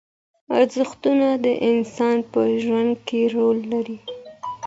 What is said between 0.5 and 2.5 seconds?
ارزښتونه د انسان په